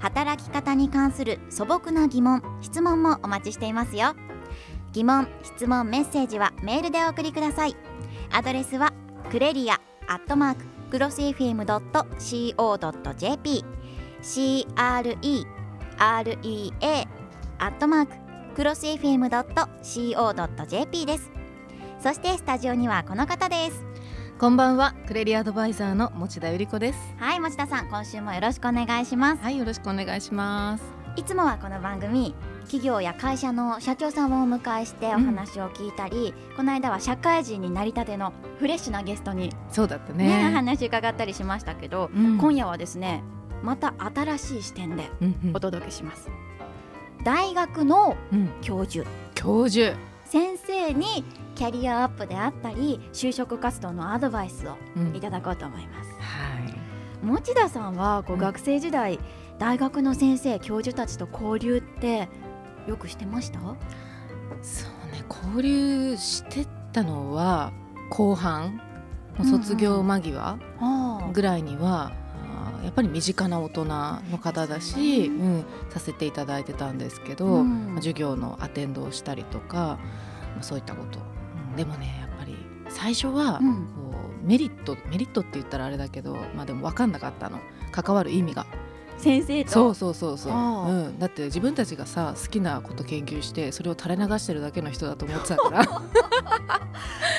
[0.00, 4.14] 働き方に関する素朴な疑問質問もお待ちしていますよ。
[4.92, 7.76] 疑問質問メッセージはメールでお送りください。
[8.30, 8.92] アドレスは
[9.30, 11.74] クレリアアットマーククロス FM.co.jp
[14.22, 15.46] CREREA
[17.58, 18.14] アットマーク
[18.54, 19.46] クロス FM.co.jp
[21.06, 21.30] です。
[22.00, 23.87] そしてスタジオにはこの方です。
[24.38, 24.94] こんばんは。
[25.08, 26.98] クレリアアドバイザーの持田由里子です。
[27.18, 29.42] はい持田さん今週もよろしくお願いします。
[29.42, 30.84] はいよろしくお願いします。
[31.16, 40.28] いつもはこの番組企業や会社の社長さんをお迎えしてお話を聞いたり、この間は社会人になりたてのフレッシュなゲストにそうだったね。
[40.28, 42.38] ね話伺ったりしましたけど、うん。
[42.38, 43.24] 今夜はですね
[43.64, 45.56] また新しい視点でうんうん。
[45.56, 46.30] お届けします、
[47.24, 48.50] 大学のうん。
[48.60, 49.04] 教授。
[49.34, 49.96] 教授。
[50.26, 51.24] 先生に
[51.58, 55.16] キャリアアップであったり就職活動のアドバイスをうん。
[55.16, 57.26] いただこうと思います、はい。
[57.26, 58.40] 持田さんはこううん。
[58.40, 59.18] 学生時代、
[59.58, 62.28] 大学の先生教授たちと交流って
[62.86, 63.58] よくしてました？
[64.62, 67.72] そうね交流してたのは
[68.10, 68.80] 後半
[69.42, 72.12] 卒業間際あぐらいには、
[72.54, 77.86] あーやっぱり身近な大人の方だし、ううんさせていただいてたんですけど、うん。
[77.86, 79.98] まあ授業のアテンドをしたりとか、
[80.54, 81.37] まあそういったこと、うん
[81.76, 82.56] でもねやっぱり
[82.88, 83.86] 最初は、うん。
[83.86, 87.58] こうメリットメリットって言ったらあれだけど、まあ、でも分かんなかったの。
[87.92, 88.66] 関わる意味が。
[89.18, 89.70] 先生と。
[89.70, 95.84] そうそうそうそう、うん、だって自分たちがさ好きなこと研究してそれを垂れ流してるだけの人だと思ってたから。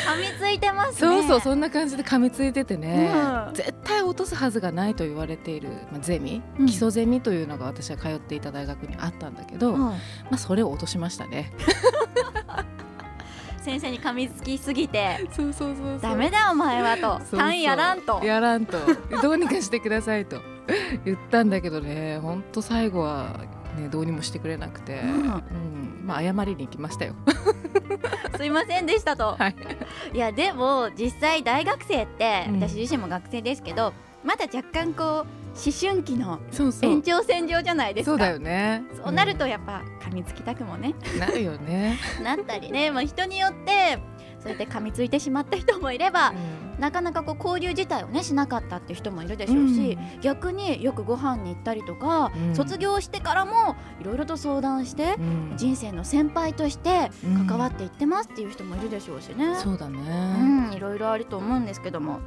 [0.10, 1.00] 噛みついてますね。
[1.00, 3.12] そうそうそんな感じで噛みついててね、
[3.48, 3.54] うん。
[3.54, 6.66] 絶対落とすはずがないと言われている、まあ、ゼミ、うん。
[6.66, 10.00] 基礎ゼミというのが私が通っていた大学にあったんだけど、まはい
[10.32, 11.54] あ、それを落としましたね。
[13.70, 18.20] 先生に噛みつきすぎてそうそうそうダメだお前はと単やらんと。
[18.24, 18.80] やらんと。
[19.22, 20.42] どうにかしてくださいと。
[21.06, 23.40] 言ったんだけどね本当最後は、
[23.78, 25.10] ね、どうにもしてくれなくて、うん。
[25.10, 26.04] うん。
[26.06, 27.14] まあ、謝りに行きましたよ。
[28.38, 29.56] すいませんでしたと、 はい、
[30.14, 32.60] いやでも実際大学生って、うん。
[32.60, 33.94] 私自身も学生ですけど
[34.24, 36.40] まだ若干こう思春期の
[36.82, 38.12] 延長線上じゃないですか。
[38.12, 38.84] そうだよね。
[38.96, 44.00] そうなるとやっぱ噛みつきたくもね、うんなるよね、 なったりね、まあ、人によって
[44.40, 46.34] そうやって噛みついてしまった人もいれば、
[46.80, 52.56] なかなかこう交流自体をねしなかったっていう人もいるでしょうし、逆によくご飯に行ったりとか、うん。
[52.56, 55.22] 卒業してからもいろいろと相談して、う
[55.54, 55.54] ん。
[55.58, 57.48] 人生の先輩としてうん。
[57.48, 59.56] 関わっていってますっていう人もいるでしょうしね。
[59.56, 60.00] そうだね、
[60.70, 62.20] うん、いろいろあると思うんですけども、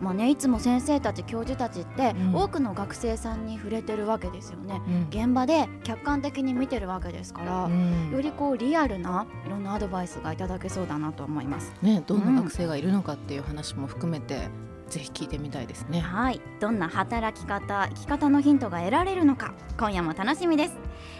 [0.00, 4.80] まあね、いつも先生たち教授たちって、うん多くの学生さんに触れてるわけですよね。
[4.86, 11.72] うん現場で客観的に見てるわけですから、うんよりこうリアルないろんなアドバイスがいただけそうだなと思います。
[11.82, 14.48] ね、どんな学生がいるのかっていう話も含めて、
[14.88, 16.00] ぜひ聞いてみたいですね。
[16.00, 20.74] はい、どんな働き方、生き方のヒントが得られるのか、今夜も楽しみです。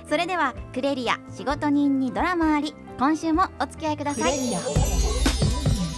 [0.08, 4.32] それではクレリア仕事人にドラマあり、今週もお付き合いください。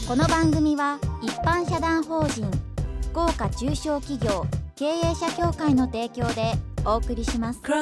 [0.09, 2.70] この番組は一般社団法人
[3.10, 6.53] 福岡中小企業経営者協会の提供で
[6.84, 7.60] お送りします。
[7.60, 7.72] ク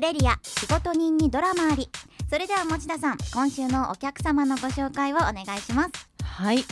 [0.00, 1.90] レリア仕事人にドラマあり。
[2.30, 5.90] それでは持田さん、今週のお客様のご紹介をお願いします。
[6.22, 6.64] はい。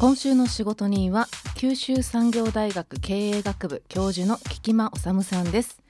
[0.00, 5.83] 今週の仕事人は九州産業大学経営学部教授の菊間治さんです。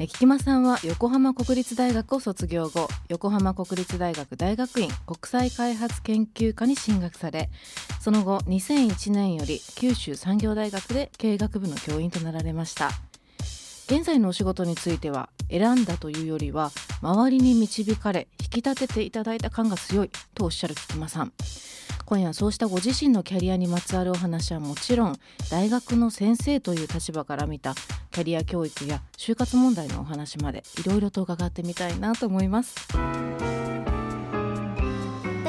[0.00, 7.50] え菊間さんは横浜国立大学を卒業後横浜国立大学大学院国際開発研究科に進学され
[8.00, 12.90] その後2001年より九州産業大学で経営学部の教員となられました。
[13.90, 16.70] 現在のお仕事については選んだというよりは
[17.00, 21.32] 周りに導かれ引き立てていただいた感が強いとおっしゃる菊間さん。
[22.04, 25.16] 今夜はそうしたご自身のキャリアにまつわるお話はもちろん
[25.50, 27.74] 大学の先生という立場から見た
[28.18, 32.74] キャリア教育や就活問題のお話までいろいろと伺ってみたいなと思います。
[32.88, 32.98] と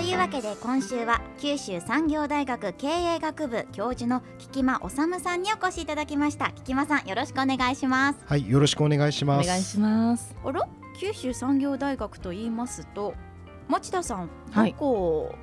[0.02, 6.52] いうわけで今週は九州産業大学経営学部教授の菊間治さんにお越しいただきました。
[6.52, 8.20] 菊間さんよろしくお願いします。
[8.28, 9.48] はい、よろしくお願いしおます。
[9.48, 10.36] 願いします。
[10.46, 10.68] あら
[11.00, 13.16] 九州産業大学と言いますと
[13.68, 14.74] 持田さんはい。
[14.74, 15.36] どこ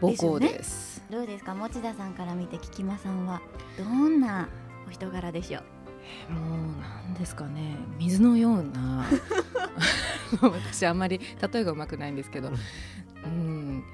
[0.00, 1.04] 母校です。
[1.10, 1.54] どうですか？
[1.54, 3.42] 持田さんから見て菊間さんは
[3.76, 4.48] どんな
[4.88, 5.64] お人柄でしょう？
[6.30, 7.76] もうなんですかね。
[7.98, 9.04] 水のような。
[10.40, 11.20] 私あんまり
[11.52, 12.50] 例えがうまくないんですけど、
[13.24, 13.84] うん、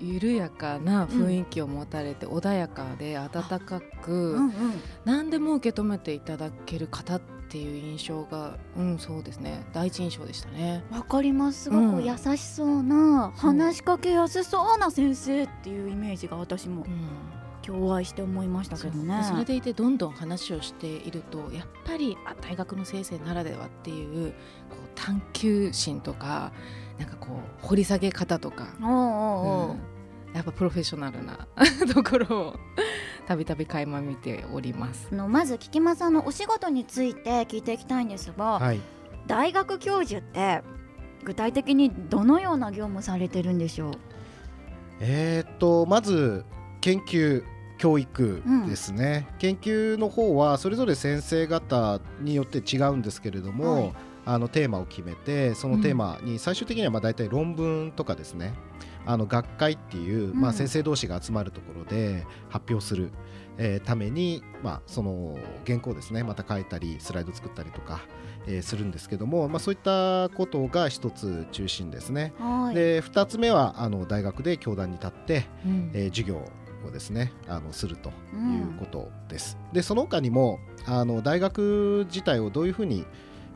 [0.00, 4.52] 緩やかな雰囲気を持たれて、穏やかで温かく、うんうん。
[5.04, 9.64] 何でも受け止めていただける方っていう印象がうんそうですね。
[9.72, 10.84] 第一印象でしたね。
[10.90, 11.64] わかります。
[11.64, 12.02] すごうん。
[12.02, 13.50] く優しそうな、そう。
[13.52, 16.82] 話しかけやすそうな先生っていうイメージが私も。
[16.82, 19.18] うん共愛して思いましたけどね。
[19.18, 24.32] でそれでいてどんどん話をしているとやっぱりあ大学の先生ならではっていう
[24.68, 26.52] こう探求心とか
[26.98, 27.28] なんかこ
[27.62, 29.70] う掘り下げ方とか、おうおうおう。
[29.70, 29.78] うん。
[30.34, 31.46] やっぱプロフェッショナルな
[31.92, 32.56] ところを
[33.26, 35.08] たびたび垣間見ております。
[35.12, 38.80] あのまず菊間さんのお仕事について聞いていきたいんですが、はい、
[39.26, 40.62] 大学教授って
[41.24, 43.92] 具体的にどのような業務されてるんでしょう？
[45.00, 46.44] えーっとまず
[46.80, 47.42] 研究
[47.82, 53.92] 教育ですね、研究の方はそれぞれ先生方によって違うんですけれども、はい。
[54.24, 58.54] あのテーマを決めてそのテーマに最終的にはまあ大体論文とかですね。
[59.04, 60.40] あの学会っていう、うん。
[60.40, 63.10] まあ、先生同士が集まるところで発表する、
[63.58, 65.36] えーために、まあ、その
[65.66, 68.02] 原稿をですねまた書いたりスライド作ったりとか、
[68.46, 72.32] えーするんですけども、まあ、そういったことが一つ中心ですね。
[72.38, 72.76] はい。
[72.76, 75.90] で2つ目はあの大学で教壇に立って、うん。
[75.94, 76.48] えー授業
[76.86, 78.54] をですねあのするとうん。
[78.58, 79.56] いうことです。
[79.72, 83.06] でその他にもあの大学自体をどういうふうに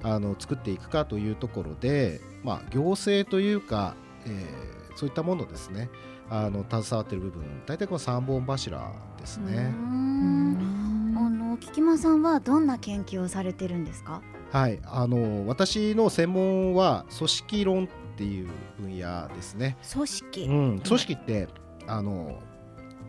[0.02, 3.94] あの作っていくかというところで、まあ、行政というか、
[4.24, 5.90] えーそういったものですね。
[6.30, 9.64] あの携わっている部分大体この3本柱ですね。
[9.64, 11.14] ん。
[11.18, 14.22] あの菊間さんはどんな研究をされてるんですか？
[14.52, 18.48] はい、あの私の専門は組織論っていう
[18.80, 19.76] 分野ですね。
[19.92, 21.48] 組織、うん、組織って
[21.86, 22.40] あの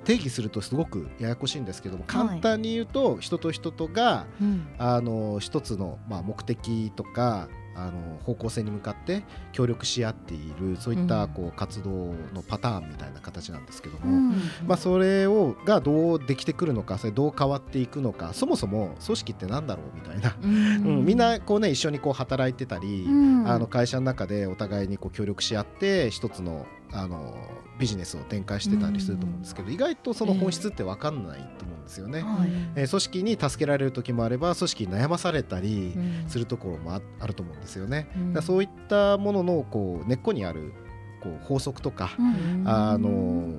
[0.07, 4.67] 定義するとすごくややこしいんですけども簡単に言うと、人と人とがうん。
[4.77, 11.29] あの一つの、まあ、目的とかあの方向性に向かって協力し合っているそういったうん。
[11.31, 11.89] こう活動
[12.33, 14.31] のパターンみたいな形なんですけども、うん
[14.65, 23.37] まあ、それをがどうできてくるのかそれどう変わっていくのかそもそも組織ってなんだろうみたいな、ううんみんなこう、ね、一緒にこう働いてたり、うん。
[23.47, 26.65] あの会社の中でお互いにこう協力し合って一つの
[26.97, 27.35] あの
[27.79, 32.21] ビジネスを展開してたりすると思うんですけど、意外とその本質って分かんないと思うんですよね。
[32.21, 38.09] はいえー組織に助けられる時もあれば組織に悩まされたりうんするところもああると思うんですよね。
[38.15, 40.73] うんだそういったもののこう根っこにある
[41.21, 43.53] こう法則とか、うんあの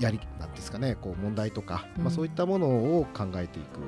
[0.00, 2.66] やりなんですかねこう問題とか、うんまあ、そういったもの
[2.98, 3.78] を考えていく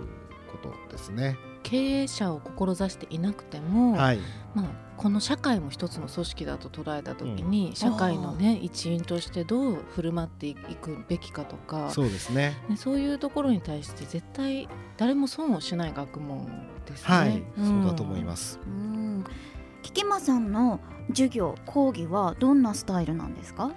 [0.51, 1.37] ことですね。
[1.65, 4.19] 経営者を志していなくても、はい、
[4.55, 4.67] まあ、
[4.97, 12.57] この社会も一つの組織だと捉えた時に、社会の、ね、一員としてどう振る舞っていくべきかとかそうですね。
[12.69, 16.47] ね、そういうところに対して絶対誰も損をしない学問
[16.87, 17.15] ですね。
[17.17, 18.61] はい、んそうだと思います。
[18.65, 19.25] うん
[19.83, 23.71] 菊間さんの授業講義はどんなスタイルなんですか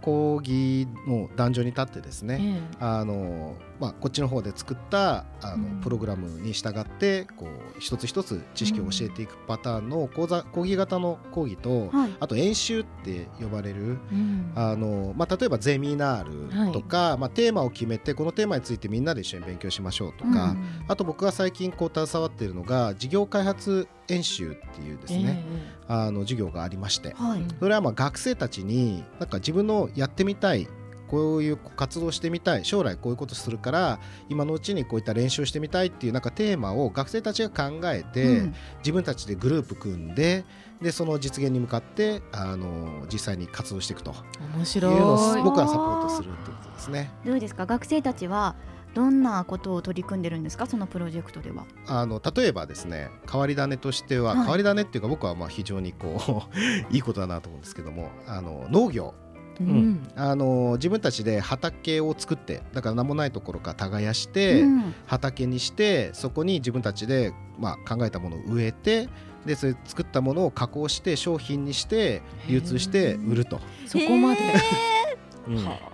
[0.00, 5.80] 講義の壇上に立ってですね、ええあのまあ、こっちの方で作ったあの、うん。
[5.80, 12.16] プログラムに従ってこう一つ一つ知識を教えていくパターンの講座講義型の講義と、はい。
[12.18, 14.52] あと演習って呼ばれるうん。
[14.54, 20.84] あの、まあ、例えばゼミナールとか、まあ、テーマを決めてこのテーマについてみんなで一緒に勉強しましょうとか、うん。
[20.88, 25.44] あと僕が最近こう携わっているのが事業開発演習っていうですね、
[25.88, 27.14] あの授業がありまして
[27.58, 30.68] それはまあ学生たちになんか自分のやってみたい
[31.08, 33.98] こういう活動してみたい将来こういうことするから
[34.28, 38.54] 今のうちにこういった練習をしてみたいっていうなんかテーマを学生たちが考えて、うん。
[38.78, 40.44] 自分たちでグループ組んで
[40.82, 44.14] でその実現に向かってあの実際に活動していくと。
[44.54, 44.62] 面い。
[44.62, 47.10] う白いのを僕はサポートするということですね。
[47.24, 47.66] どうですか？
[47.66, 48.56] 学生たちは
[48.94, 50.66] どんなことを取り組んでるんですか？
[50.66, 51.64] そのプロジェクトでは。
[51.86, 54.38] あの例えばですね変わり種としては、はい。
[54.40, 56.42] 変わり種っていうか僕はまあ非常にこ
[56.90, 59.14] う いいことだなと思うんですけどもあの農業
[59.60, 60.08] うん。
[60.16, 64.94] あの自分たちで畑を作ってだから何もないところから耕して、うん。
[65.06, 69.08] 畑にしてそこに自分たちで、まあ、考えたものを植えて
[69.44, 74.40] でそれ作ったものを加工して商品にして流通して売ると、そこまで、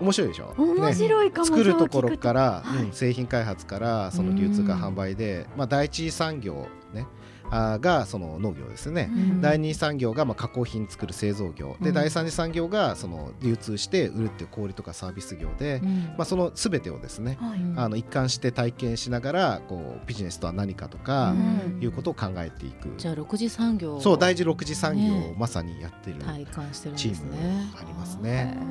[0.01, 0.55] 面白いでしょ？
[0.57, 7.07] 面ね白いかも、作るところから、製品開発からその流通か販売で、まあ、第一産業、ね、
[7.51, 9.41] あーがその農業ですね、うん。
[9.41, 11.77] 第二産業がまあ加工品作る製造業。
[11.81, 11.95] で、うん。
[11.95, 16.05] 第三次産業がその流通して売るっていう小売とかサービス業で、うん。
[16.17, 17.61] まあ、その全てをですねはい。
[17.61, 17.79] うん。
[17.79, 21.35] あの一貫して体験しながらこうビジネスとは何かとか、う
[21.79, 21.83] ん。
[21.83, 25.35] いうことを考えていく、じゃあ6次産業をそう第一六次産業をね。
[25.39, 27.33] まさにやってる、体感してるんチーム
[27.77, 28.57] ありますね。
[28.59, 28.63] あ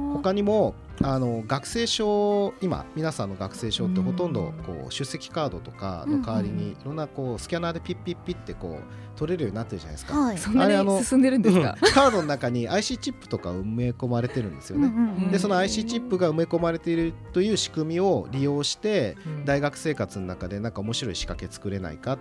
[0.00, 10.16] ー他にもあの学生証今皆さんの学生証ってほとんどこう出席カードとかの代わりにいろんなこうスキャナーでピッピッピッってこう取れるようになってるじゃないですか。
[10.18, 10.38] はい。
[10.38, 11.76] そんなあれあのに進んでるんですか？
[11.82, 11.92] うん。
[11.92, 14.86] カードの中に IC チップとか埋め込まれてるんですよね。
[14.86, 14.90] う
[15.28, 19.44] んでその IC チップが埋め込まれているという仕組みを利用してうん。
[19.44, 22.18] 大学生活の中でなんか面白い仕掛け作れないかっ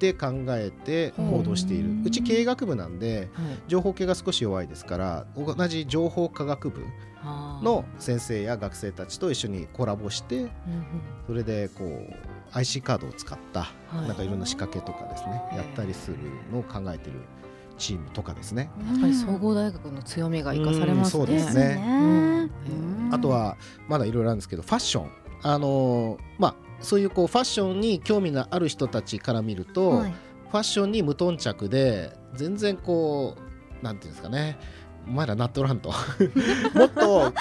[0.00, 1.90] て考えて行動している。
[2.04, 3.46] うち経営学部なんではい。
[3.68, 6.80] 情報系が少し弱いですから同じ情報科学部
[7.62, 10.48] の先生や学生たちと一緒にコラボして
[11.26, 12.14] それでこう
[12.52, 14.08] IC カードを使ったはい。
[14.08, 16.16] なんかいろんな仕掛けとかですねやったりする
[16.52, 17.20] のを考えてる
[17.78, 18.70] チームとかですね。
[18.92, 21.22] やっぱり総合大学の強みが生かされますね。
[21.22, 22.50] うんそうですね。
[23.08, 23.14] うん。
[23.14, 23.56] あとは
[23.88, 25.10] まだいろいろあるんですけどファッション。
[25.42, 30.14] あのーまあそういうこうファッションに興味のある人たちから見ると、はい。
[30.50, 33.36] ファッションに無頓着で全然こ
[33.80, 34.58] うなんていうんですかね。
[35.06, 35.90] お前らなっとらんと。
[36.74, 37.32] もっと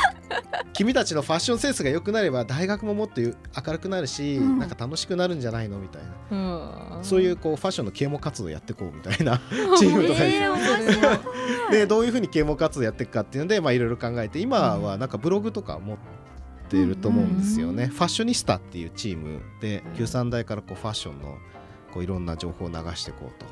[0.73, 3.33] 君たちのファッションセンスが良くなれば大学ももっと明
[3.73, 4.59] るくなるし、うん。
[4.59, 7.03] なんか楽しくなるんじゃないのみたいな、うん。
[7.03, 9.41] そういうこうファッションの啓蒙活動やっていこうみたいな。
[9.77, 10.19] チームとか
[11.71, 16.18] ででどういうふうに啓蒙活動やっていくかっていうのでまあいろいろ考えて今はなんかブログとか持って
[16.77, 19.97] いると思うんですよね、うんファッショニスタっていうチームでうん。
[19.97, 21.37] 九三大からこうファッションの
[21.93, 23.45] こういろんな情報を流していこうと。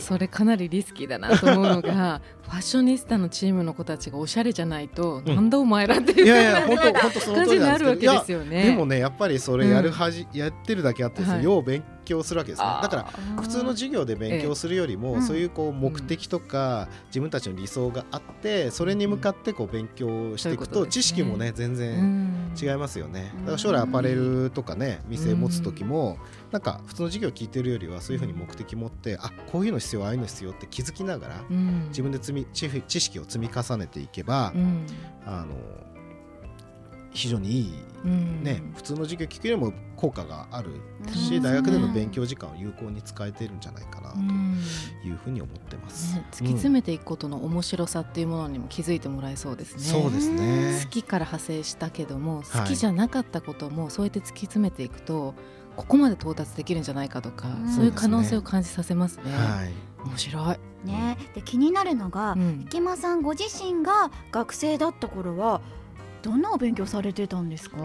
[0.00, 5.24] それかなりリスキーだなと思うのが ファッショニスタのチームの子たちがおしゃれじゃないと、ん。
[5.24, 8.12] なんだお前らっていういやいや本当本当その感通りなんるわなですけど。
[8.12, 8.56] けですよね。
[8.56, 11.44] いやでもねやっぱりそれやるはじ、やってるだけあってですね、はい。
[11.44, 12.66] よう勉強するわけですね。
[12.80, 13.04] だから
[13.42, 22.54] 普通の授業で勉強するよりも、ええそういうこう目的とか、自分たちの理想があってそれに向かってこう勉強していくと、ね知識もね全う然ん。
[22.58, 23.40] 違いますよね、うん。
[23.40, 26.16] だから将来アパレルとかね店持つ時も、
[26.52, 31.88] なんか普通の授業聞いてるよりはそういうふうに目的持って、あこういうの必要ああいうの必要って気づきながら、うん。
[31.88, 34.86] 自分で積み知知識を積み重ねていけば、うん。
[35.26, 35.54] あの
[37.16, 40.70] 非常にいいうんね、普通の授業聞くよりも効果がある
[41.12, 44.62] し、うん大学での勉強時間を有効に使えてるんじゃないかなとうん
[45.04, 46.14] いうふうに思ってます。
[46.14, 49.82] ね、突き詰めていくことの面白さっていうものにも気づいてもらえそうですね。
[49.82, 50.88] そうですね好。
[50.88, 55.34] きから派生したけどもはい好きじゃなかったこともそうやって突き詰めていくと
[55.74, 59.32] ここまで到達できるんじゃないかとか、うんそういう可能性を感じさせますね。
[59.32, 59.72] はい。
[60.06, 60.56] 面白い。
[60.86, 65.60] ねで気になるのが、うん池間さんご自身が学生だった頃は
[66.26, 67.76] どんなお勉強されてたんですか？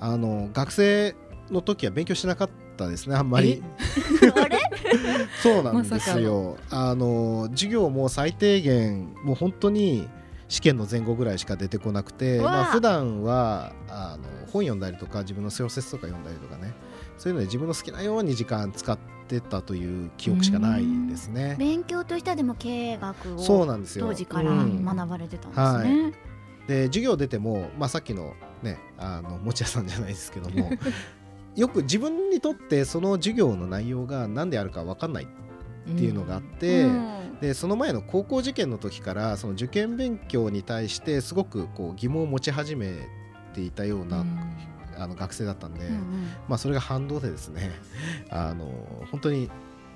[0.00, 1.14] あの学生
[1.50, 3.62] の時は勉強しなかったですねあんまり。
[5.42, 6.56] そうなんですよ。
[6.70, 10.08] あの授業も最低限もう本当に
[10.48, 16.72] 試験の前後ぐらいしか出てこなくて、まあ普段はあの本読んだりとか自分の小説とか読んだりとかね、
[17.18, 21.56] そういうので自分の好きなように時間使ってたという記憶しかないですね。
[21.58, 24.06] 勉強としてでも経営学をそうなんですよ。
[24.06, 26.12] 当時からうん学ばれてたんですね。
[26.68, 30.70] で授業出ても、まあ、さっきのねあの持屋さんじゃないですけども
[31.56, 35.26] よく自分にとってその授業の内容が何であるか分かんないっ
[35.96, 37.18] ていうのがあって、うん。
[37.40, 43.08] でその前の高校受験の時からその受験勉強に対してすごくこう疑問を持ち始め
[43.54, 44.24] ていたような、
[44.96, 46.02] あの学生だったんで、うんうん。
[46.48, 47.70] まあ、それが反動でですね
[48.28, 48.66] あの
[49.10, 49.50] 本当に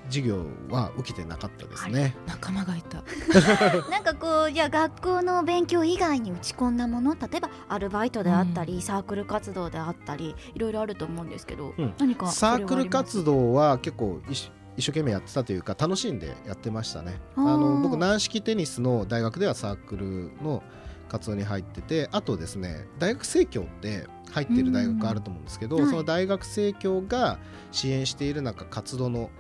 [0.07, 2.15] 授業は受けてなかったですね。
[2.27, 3.03] 仲間がいた。
[3.91, 11.95] なんかこうじゃあ学校の勉強以外に打ち込んだもの例えばアルバイトであったり、サークル活動であったりいろいろあると思うんですけど、うん。
[11.99, 17.21] 何かサークル活動動は結構一生懸命やってたというか楽しんでやってましたね。
[17.37, 20.63] あの僕軟式テニスの大学ではサークルの
[21.09, 25.83] 活動に入っててあとですね大学生協って入ってる大学あると思うんですけど、うん。
[25.83, 25.91] はい。
[25.91, 27.39] その大学生協が
[27.71, 29.31] 支援しているなんか活動の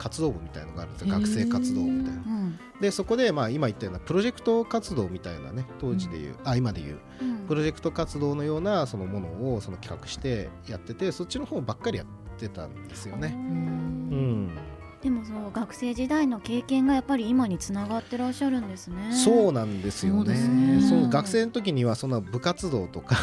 [0.00, 1.14] 活動部みたいのがあるんですよ。
[1.14, 2.22] 学生活動みたいな。
[2.22, 2.58] うん。
[2.80, 7.46] でそこでまあ今言ったようなプロジェクト活動みたいなね当時でいう、あ今でいううん。
[7.46, 12.06] プロジェクト活動のようなそのものをその企画してやっててそっちの方ばっかりやっ
[12.38, 13.34] てたんですよね。
[13.36, 14.58] うん、
[15.02, 19.10] でもそう学生時代の経験がやっぱり今につながってらっしゃるんですね。
[19.10, 20.80] そうなんですよそうでね。
[20.82, 23.16] そう学生の時にはそんな部活動とか、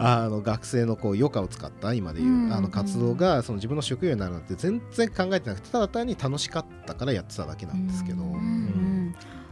[0.00, 2.52] あの学生のこう余暇を使った今でいう、うん。
[2.52, 8.30] あの活動がその自分の職業になるなんて全然考えてなくてただ単に楽しかったからやってただけなんですけど、うん。
[8.30, 8.34] うん。
[8.34, 8.40] う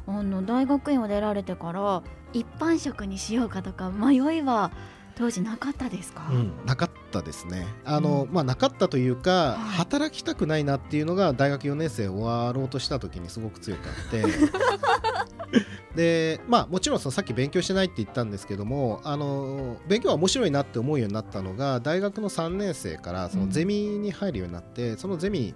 [0.09, 0.19] うんん。
[0.19, 4.73] あの大学院を出られてから一般職にしようかとか迷いは
[5.16, 6.52] 当時なかったですか、うん。
[6.66, 7.66] なかったですね。
[7.85, 8.35] あの、うん。
[8.35, 9.59] まあなかったというか、はい。
[9.76, 14.25] 働きたくないなっていうのが大学4年生終わろうとした時にすごく強くあって。
[15.94, 25.54] でまあもちろんそのさっき勉強してないって言ったんですけどもあの勉強は面白いなって思うようになったのが大学の3年生からそのゼミに入るようになって、そのゼミ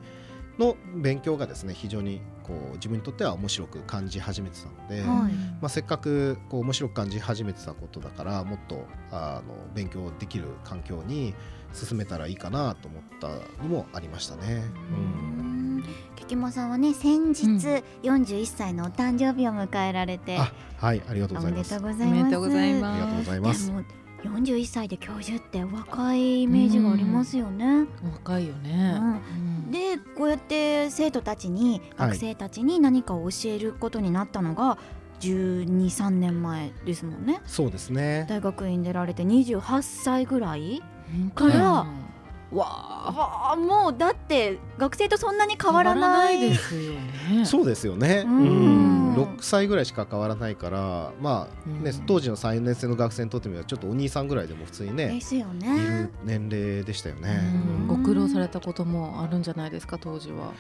[0.58, 11.34] の勉強がですね非常にこう自分にとっては面白く感じ始めてたので、はいまあ、せっかくこう面白く感じ始めてたことだからもっとあの勉強できる環境に
[11.72, 13.28] 進めたらいいかなと思った
[13.62, 14.64] のもありましたね。
[14.90, 15.84] うん
[16.16, 21.76] キキモさんはね先日うん41歳のお誕生日を迎えられて、あはいありがとうございます。
[21.76, 24.07] おめでとうございますりがとうございます。
[24.22, 27.86] でも41歳で教授って若いイメージがありますよね。
[28.02, 34.78] 若いよね、うんでこうやって生徒たちにはい学生たちに何かを教えることになったのが
[35.20, 37.40] 123年前ですもんね。
[37.44, 38.26] そうですね。
[38.28, 40.82] 大学院出られて28歳ぐらい
[41.14, 42.08] うんからうん
[42.50, 48.24] わあもうだって学生とそんなに変わら変わないですよねそうですよね。
[48.26, 56.10] ううんん、6歳ぐらいしか変わらないから、まあね、うん当時の3、4年生の学生にとってみればちょっとお兄さんぐらいでも普通にでね、すよいるね。
[56.24, 57.40] 年齢でしたよね。
[57.86, 60.52] ご苦労されたこともあるんじゃないですか当時は。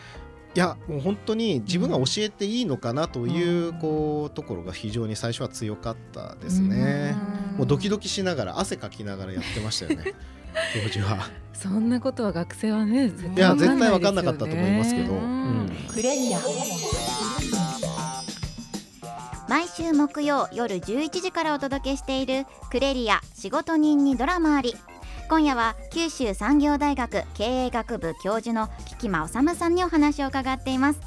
[0.54, 7.14] いやもう本当に自分が教えていいのかなという、うんこうところが非常に最初は強かったですね。
[7.56, 10.14] もうドキドキしながら汗かきながらやってましたよね
[10.82, 11.28] 当時は。
[11.52, 15.12] そんなことは学生はね絶い対や絶対わかんなかったと思いますけど。
[15.12, 15.20] うん。
[15.20, 16.38] うんクレリア
[19.48, 24.76] 毎週木曜夜11時からお届けしているクレリア仕事人にドラマあり。
[25.28, 31.00] 今夜は九州産業大学経営学部教授の菊間治さんにお話を伺っています。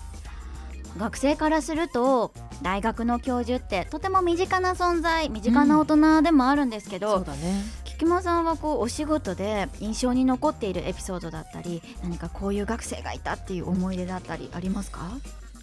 [0.98, 7.63] 学生からすると大学の教授ってとても身近な存在身近な大人でもあるんですけど、そうだね。
[8.01, 15.01] 菊間さんはこうお仕事で印象に残っているエピソードだったり何かこういう学生がいたっていう思い出だったりありますか？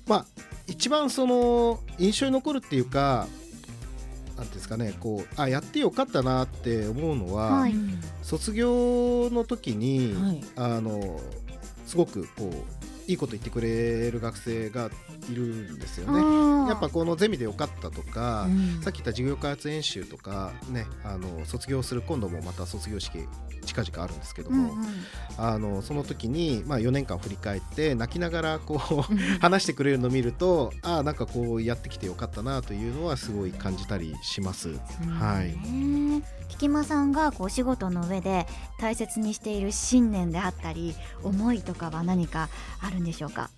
[0.06, 0.26] まあ
[0.68, 3.26] 一番その印象に残るっていうか
[4.36, 7.72] なんていうんですかねこうあやってよかったなって思うのは、はい。
[7.72, 8.00] うん。
[8.22, 10.40] 卒業の時に、はい。
[10.54, 11.20] あの
[11.86, 12.52] すごくこう
[13.08, 14.90] いいこと言ってくれる学生が
[15.30, 16.68] いるんですよね。
[16.68, 18.82] やっぱこのゼミでよかったとか、うん。
[18.82, 23.26] さっき言った授業開発演習とかねあの卒業する今度もまた卒業式
[23.64, 24.88] 近々あるんですけども、うんうん。
[25.38, 29.18] あのその時に、まあ、4年間振り返って泣きながらこううん。
[29.40, 34.78] 話してくれるのを見るとああなんかこうやってきてよかったなというのはすごい感じたりします。
[35.18, 35.54] はい、
[36.48, 38.46] 菊間さんがこうお仕事の上で
[38.78, 42.48] 大切にしている信念であったり思いとかは何か
[42.80, 43.50] あるんでしょうか？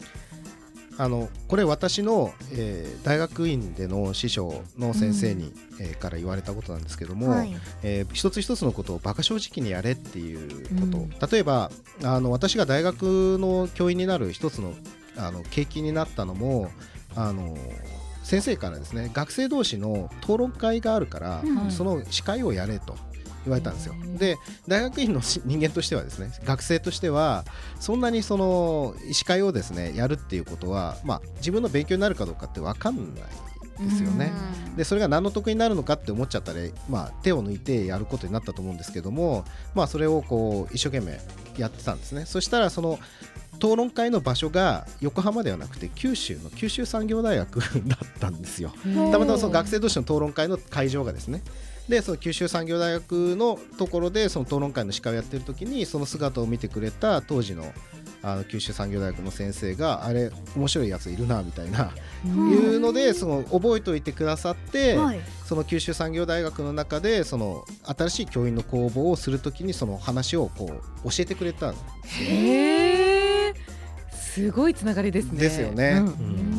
[0.99, 7.57] あのこれ私の、えー大学院での師匠の先生に、えーから言われたことなんですけども、はい。
[7.83, 11.11] えー一つ一つのことを馬鹿正直にやれっていうこと、うん。
[11.11, 11.71] 例えば
[12.03, 14.75] あの私が大学の教員になる一つの
[15.17, 16.71] あの契機になったのも
[17.17, 17.57] あの
[18.23, 21.71] 先生からですね学生同士の討論会があるから、うん。
[21.71, 22.95] その司会をやれと
[23.45, 23.95] 言われたんですよ。
[24.19, 24.37] で
[24.69, 27.45] 大学院のし人間としてはですね学生としては
[27.79, 34.33] そんなにその司会をですねやるっていうことは、まあ、自分の勉強になるかどうかって分かんないですよね。
[34.77, 41.19] でそれが何の得になるのかって思っちゃったら、まあ、手を抜いてやることになったと思うんですけども、まあ、それをこう一生懸命
[41.59, 42.99] やってたんですねそしたらその
[43.61, 48.73] 討論会の場所が横浜ではなくて九州の九州産業大学 だったんですよ。
[49.13, 51.43] たまたまその学生同士の討論会の会場がですね
[51.91, 57.65] でその九州産業大学のところでその討論会の司会をやってる時にその姿を見てくれた当時の
[58.23, 61.91] あの九州産業大学の先生があれ面白いやついるなみたいな、
[62.27, 62.51] うん。
[62.51, 65.21] いうのでその覚えておいてくださって、はい。
[65.47, 70.71] その九州産業大学の中でその新しい教員の公募をするときにその話をこ
[71.03, 72.29] う教えてくれたんですよ。
[72.29, 72.37] ね。
[72.37, 73.55] へえ
[74.13, 75.41] すごいつながりですね。
[75.41, 76.03] ですよね。
[76.21, 76.50] うん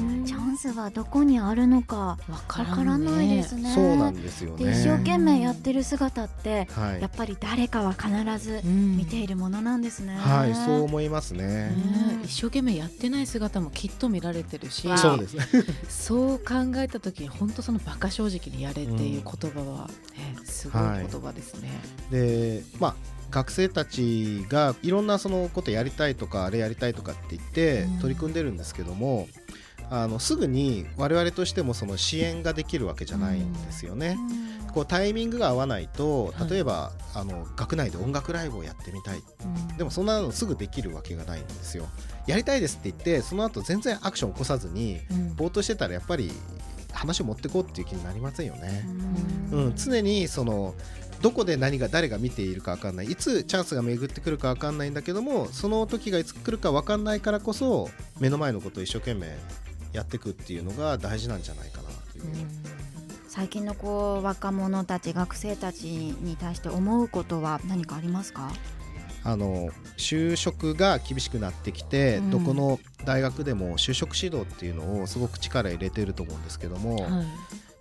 [0.62, 4.66] スはどこにあるのかわわかからないですねそうなんですよね。
[4.66, 11.70] で一生懸命やってる姿ってはいやっぱり誰かは必ずうん見ているものなんですね、はい、そう思いますね。
[11.70, 15.48] ね一生懸命やってない姿もきっと見られてるしそうですね。
[15.90, 21.70] そう考えた時に本当その馬鹿正直にやれっていう言葉は、ねすごい言葉ですね。
[22.12, 22.96] で、まあ
[23.32, 29.28] 学生たちがいろんなそのことやりたいとかあれやりたいとかって言ってうん取り組んでるんですけども、
[29.94, 34.18] あのすぐに我々としてもその支援ができるわけじゃないんですよね。
[34.74, 36.50] こうタイミングが合わないとはい。
[36.50, 39.18] 例えば、あの学内で音楽ライブをやってみたい。
[39.18, 39.78] うん。
[39.78, 41.90] でもそんなのすぐできるわけがないんですよ。
[42.26, 45.36] やりたいですって言ってその後全然アクション起こさずにうん。
[45.36, 46.32] ぼーっとしてたらやっぱり
[46.94, 48.86] 話を持ってこうっていう気になりませんよね。
[49.52, 49.68] ううん。
[49.72, 50.74] ん、常にその
[51.22, 53.08] どこで何が誰が見ているか分かんない。
[53.08, 57.90] いつチャンスが巡ってくるか分かんないんだけどもその時がいつ来るか分かんないからこそ
[58.22, 59.36] 目の前のことを一生懸命
[59.94, 62.24] やっていくっていうのが大事なんじゃないかなという。
[63.28, 68.52] 最近のこう若者たち学生たちに対して思うことは何かありますか？
[69.24, 72.32] あの就職が厳しくなってきて、うん。
[72.32, 77.26] どこの大学でも就職指導っていうのをすごく力入れてると思うんですけども、はい。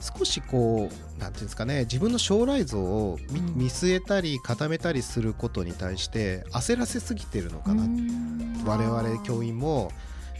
[0.00, 3.54] 少しこうなんていうんですかね自分の将来像を見,、うん。
[3.56, 8.62] 見据えたり固めたりすることに対して焦らせすぎてるのかな、うん。
[8.64, 9.90] 我々教員も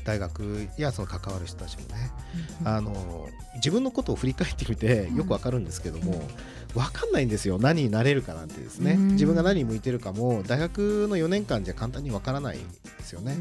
[0.05, 2.11] 大学やその関わる人たちもね、
[2.65, 6.23] あの自分のことを振り返ってみてよくわかるんですけども、
[6.75, 7.59] うんわかんないんですよ。
[7.59, 9.09] 何になれるかなんてですね、うん。
[9.13, 13.37] 自分が何に向いてるかも大学の4年間じゃ簡単にわからないですよね、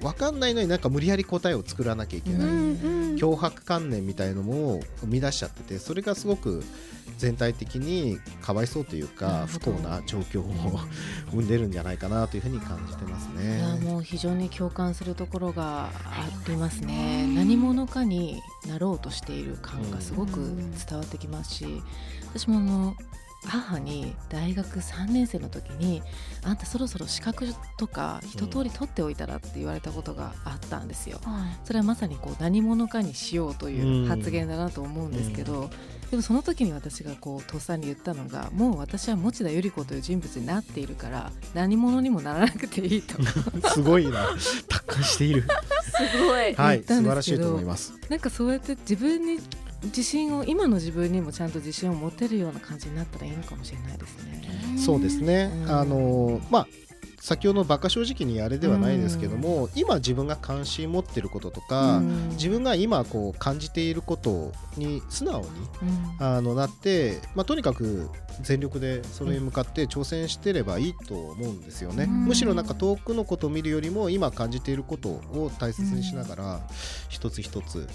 [0.00, 0.04] うん。
[0.04, 6.64] わかんないのになんか無理やり答えを作らなきゃいけない、うん脅迫観念みたいのも生み出しちゃっててそれがすごく
[7.18, 10.80] 全体的にかわいそうというなか不幸な状況を
[11.30, 13.80] 生んでるんじゃないかなというふうに感じてますいやね。
[13.84, 17.30] もう非常に共感するところがありますね。
[17.34, 20.36] 何者かになろうとしている感がすごく
[20.88, 21.82] 伝わってきますし
[22.34, 22.96] 私もあの
[23.46, 26.02] 母に大学3年生の時に
[26.44, 31.20] 「あんたそろそろ資格とか一通り取っておいたら」って言われたことがあったんですよ。
[31.24, 31.58] はい。
[31.64, 35.70] それはまさにこう何者かにしようという発言だなと思うんですけど、
[36.10, 43.16] でもその時に私がこうとっさに言ったのがもう私は持田由里子という人物になっているから何者にもならなくていいと
[43.72, 44.28] すごいな。
[44.68, 45.44] 達観している。
[46.12, 46.54] すごい。
[46.54, 47.94] はい、素晴らしいと思います。
[48.08, 49.40] なんかそうやって自分に
[49.84, 54.78] 自信を今の自分にもちゃんと自信を持てるような感じになったらいいのかもしれないですね。
[54.78, 55.50] そうですね。
[55.64, 55.70] うん。
[55.70, 56.66] あのまあ
[57.20, 62.28] 先ほどのバカ正直にあれではないですけども、今自分が関心持ってることとか、うん。
[62.30, 65.46] 自分が今こう感じていることに素直に
[65.82, 66.26] うん。
[66.26, 72.24] あのなって、まあ、とにかく全力でそれに向かって挑戦してればいいと思うんですよね、うん。
[72.24, 76.60] むしろなんか遠くのことを見るよりも今感じていることを大切にしながら
[77.08, 77.88] 一つ一つ、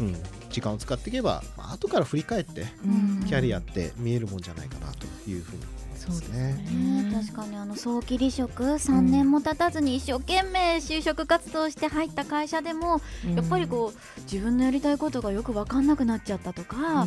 [0.00, 0.16] うん、
[0.50, 3.24] 時間を使っていけば、まあ後から振り返ってうん。
[3.26, 5.62] キャリアって見えるもんじゃないかなというふうに
[6.10, 6.54] ですね。
[6.70, 7.14] ねね。
[7.14, 13.00] 確かにあの早期離職3年も経たずに一生懸命就職活動して入った会社でも
[13.34, 17.06] やっぱりこう自分のやりたいことがよく分かんなくなっちゃったとか、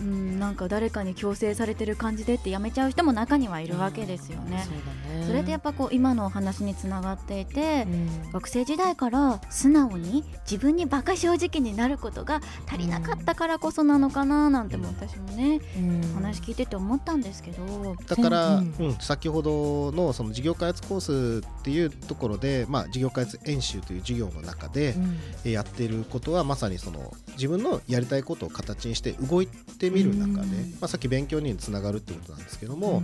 [0.00, 4.64] うん、なんか誰かに強制されてる感じでって辞めちゃう人も中にはいるわけですよね。
[4.64, 5.26] そね。
[5.26, 8.30] それでやっぱこう今のお話につながっていて、うん。
[8.32, 16.14] 学生時代から素直に自分にバカ正直になることが足りなかったからこそなのかななんても私もね、うん。
[16.14, 18.62] 話聞いてて思ったんですけど、だから、
[19.00, 24.94] 先ほどのその事業開発コースっていうところで、まあ、事業開発演習という授業の中で
[25.44, 30.70] やっていることはまさにその自分のやりたいことを形にして動いてみる中で、うん。
[30.72, 33.02] まあ、さっき勉強につながるってことなんですけども、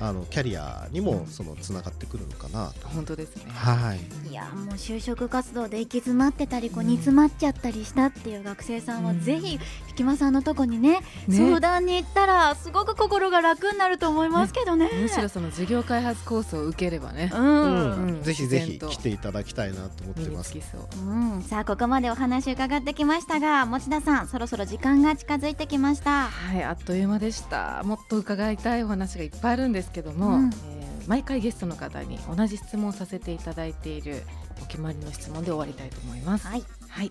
[0.00, 2.88] あのキャリアにもそのつながってくるのかなと。
[2.88, 3.44] 本当ですね。
[3.48, 14.90] はいいやもう就職活動で行き詰まってたりこううん煮詰まっちゃったりしたっていう学生さんはうんぜひひきまさんのとこにねね相談に行ったらすごく心が楽になると思いますけどね。
[15.00, 20.56] むしろその事業開発コースを受ければね、うん、うんぜひぜひ来ていただきたいなと思っ身てます。
[20.56, 20.60] う。
[21.00, 26.28] うん、さあここまでお話伺ってきましたが持田さんそろそろ時間が近づいてきました。
[26.28, 27.82] はい、あっという間でした。
[27.84, 34.22] もっと伺いたいお話がいっぱいあるんですけども、うんえー毎回ゲストの方に同じ質問をさせていただいている
[34.62, 36.46] お決まりの質問で終わりたいと思います。
[36.46, 37.10] はい、はい、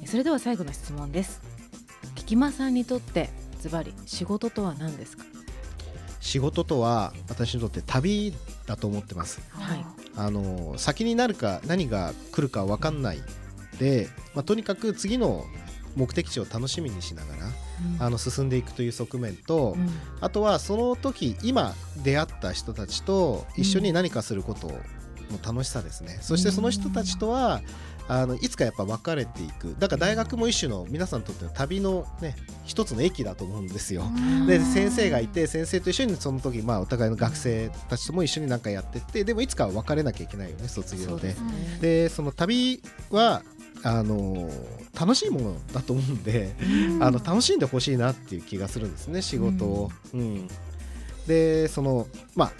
[0.00, 1.42] えーそれでは最後の質問です。
[2.14, 3.28] 菊間さんにとって
[3.60, 5.24] ズバリ仕事とは何ですか？
[6.20, 8.32] 仕事とは私にとって旅
[8.64, 9.42] だと思ってます。
[9.50, 9.84] はい
[10.16, 13.18] あの先になるか何が来るか分かんない
[13.78, 15.44] で、まあ、とにかく次の
[15.96, 17.42] 目的地を楽しみにしながら
[17.98, 19.90] あの進んでいくという側面と、うん。
[20.20, 24.78] あとはその時今出会った人たちと一緒に何かすることの
[25.44, 27.62] 楽しさですね、そしてその人たちとは
[28.06, 29.74] あのいつかやっぱ別れていく。
[29.78, 34.04] だから大学も一種の皆さんにとっての旅のね一つの駅だと思うんですよ。
[34.46, 41.08] で先生がいて先生と一緒にその時まあお互いの学生たちとも一緒に何かやってってでもいつかは別れなきゃいけないよね卒業で。
[41.08, 41.40] そうです。
[41.40, 41.78] ね。
[41.80, 43.42] でその旅は
[43.86, 44.50] あの
[44.98, 46.56] 楽しいものだと思うんで、
[47.00, 49.90] あの楽しんでほしいなっていう気がするんですね仕事を。
[50.14, 50.48] うん。
[51.26, 52.52] でそのまあ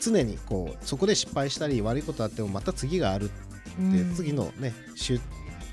[0.00, 3.34] 常にこうそこで失敗したり悪いことあってもまた次があるって、
[3.80, 4.14] うん。
[4.14, 5.20] 次のねしゅ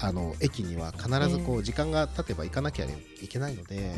[0.01, 2.85] あの駅には必ずこう時間が経てば行かなきゃ
[3.21, 3.93] いけないので、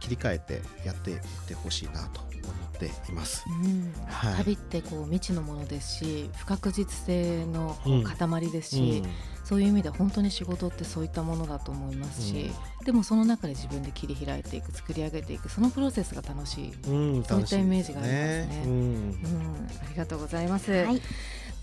[0.00, 2.28] 切り替えてやっていってほしいなと思
[2.74, 3.44] っています。
[3.46, 3.64] うん。
[3.64, 4.34] うんはい。
[4.38, 9.10] 旅ってこう未知のものですし不確実性の塊ですし、うん
[9.48, 12.50] そういう意味では本当に仕事ってそういったものだと思いますし、
[12.84, 18.62] でもその中で自分で切り開いていく作り上げていくそのプロセスが楽しい、うんそういったイメージがありますね。
[18.66, 18.70] うん。
[18.70, 21.00] うん、ありがとうございます、はい、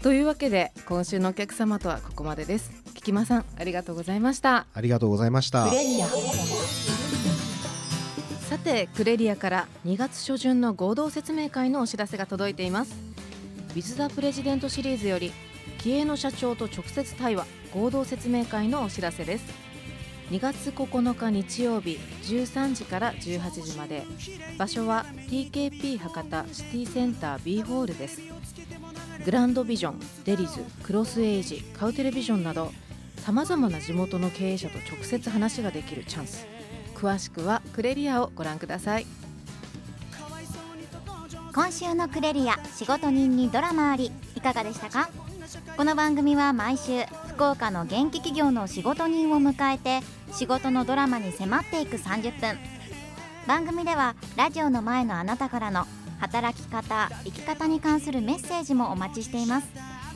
[0.01, 2.71] というわけで今週のお客様とはここまでです。
[2.95, 4.65] 菊間さんありがとうございました。
[4.73, 5.67] ありがとうございました。
[8.49, 12.95] さてクレリアから2月初旬の合同説明会のお知らせが届いています
[13.75, 15.31] 「With the President」シリーズより
[15.77, 17.45] 気鋭の社長と直接対話
[17.75, 19.43] 合同説明会のお知らせです。
[20.31, 24.03] 2月9日日曜日13時から18時まで。
[24.57, 28.21] 場所は TKP 博多シティセンター B ホールです。
[29.25, 32.71] グランドビジョンデリズクロスエイジカウテレビジョンなど
[33.17, 36.47] さまざまな地元の経営者と直接話ができるチャンス。
[36.95, 39.05] 詳しくはクレリアをご覧ください。
[41.53, 45.09] 今週のクレリア仕事人にドラマありいかがでしたか？
[45.77, 47.03] この番組は毎週
[47.35, 49.99] 福岡の元気企業の仕事人を迎えて
[50.31, 52.57] 仕事のドラマに迫っていく30分。
[53.45, 55.85] 番組ではラジオの前のあなたからの
[56.21, 59.67] 働き方生き方に関するメッセージもお待ちしています。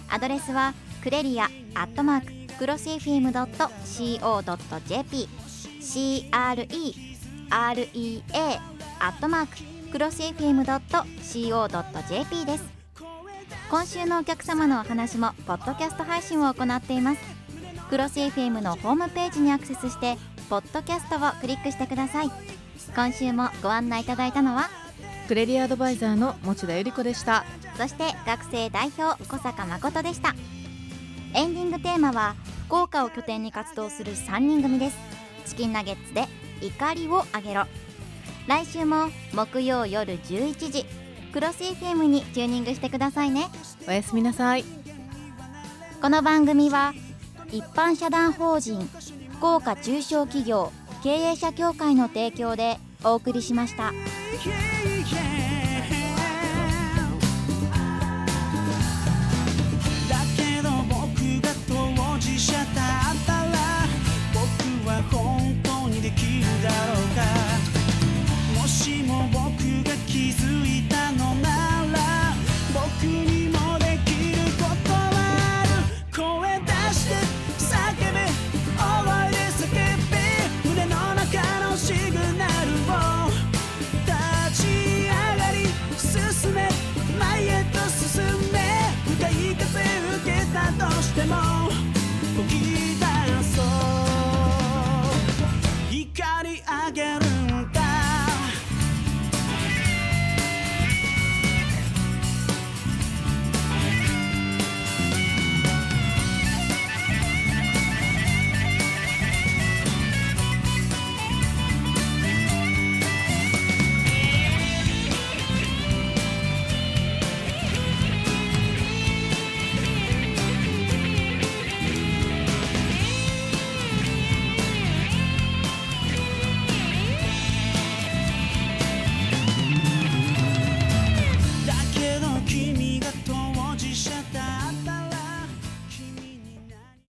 [0.09, 5.27] アドレスはクレリアアットマーククロシーフィーム .co.jp
[5.81, 6.61] CREREA
[9.01, 9.57] アットマーク
[9.91, 12.78] クロシーフィーム .co.jp です。
[13.69, 17.21] 今週のお客様のお話もポッドキャスト配信を行っています。
[17.91, 20.17] クロシーフィームのホームページにアクセスして
[20.49, 22.31] ポッドキャストをクリックしてください。
[22.95, 24.69] 今週もご案内いただいたのは
[25.27, 27.45] クレリアアドバイザーの持田由里子でした。
[27.77, 30.33] そして学生代表小坂誠でした。
[31.35, 34.97] エンディングテーマは福岡を拠点に活動する3人組です。
[35.45, 36.25] チキンナゲッツで
[36.63, 37.65] 怒りをあげろ。
[38.47, 40.85] 来週も木曜夜11時
[41.31, 43.49] クロス FM にチューニングしてくださいね
[43.87, 44.65] おやすみなさい
[46.01, 46.93] この番組は
[47.51, 48.89] 一般社団法人
[49.37, 50.71] 福岡中小企業
[51.03, 53.93] 経営者協会の提供でお送りしました。